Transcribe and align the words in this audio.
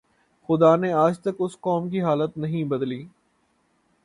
خدا 0.49 0.75
نے 0.75 0.91
آج 0.93 1.19
تک 1.19 1.35
اس 1.39 1.59
قوم 1.59 1.89
کی 1.89 2.01
حالت 2.01 2.37
نہیں 2.37 2.63
بدلی 2.63 3.03